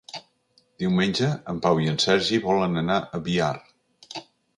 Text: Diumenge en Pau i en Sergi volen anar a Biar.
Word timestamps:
Diumenge 0.83 1.27
en 1.53 1.59
Pau 1.65 1.81
i 1.83 1.89
en 1.91 1.99
Sergi 2.05 2.39
volen 2.47 2.81
anar 2.83 2.97
a 3.03 3.21
Biar. 3.29 3.51